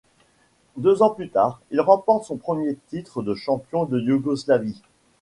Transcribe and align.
Deux 0.77 1.03
ans 1.03 1.11
plus 1.11 1.29
tard, 1.29 1.61
il 1.69 1.79
remporte 1.79 2.23
son 2.25 2.35
premier 2.37 2.75
titre 2.87 3.21
de 3.21 3.35
champion 3.35 3.85
de 3.85 3.99
Yougoslavie. 3.99 4.81